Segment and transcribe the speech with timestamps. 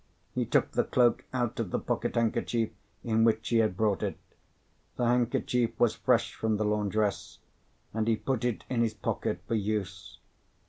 [0.33, 2.71] He took the cloak out of the pocket handkerchief
[3.03, 4.17] in which he had brought it.
[4.95, 7.37] The handkerchief was fresh from the laundress,
[7.93, 10.17] and he put it in his pocket for use.